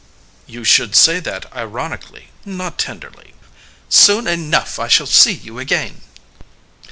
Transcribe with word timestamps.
AMADEUS 0.47 0.51
You 0.57 0.63
should 0.63 0.95
say 0.95 1.19
that 1.19 1.55
ironically, 1.55 2.29
not 2.43 2.79
tenderly. 2.79 3.35
"Soon 3.87 4.25
enough 4.25 4.79
I 4.79 4.87
shall 4.87 5.05
see 5.05 5.33
you 5.33 5.59
again...." 5.59 6.01